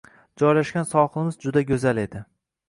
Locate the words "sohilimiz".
0.93-1.37